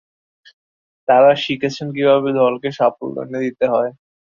[1.07, 3.91] তাঁরা শিখেছেন কীভাবে দলকে সাফল্য এনে দিতে হয়।